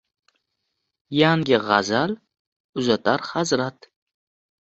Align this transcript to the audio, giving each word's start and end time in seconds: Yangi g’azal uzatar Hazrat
Yangi 1.19 1.59
g’azal 1.65 2.11
uzatar 2.79 3.19
Hazrat 3.33 3.79